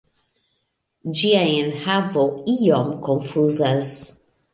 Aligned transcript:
Ĝia 1.19 1.41
enhavo 1.57 2.23
iom 2.55 2.89
konfuzas. 3.09 3.93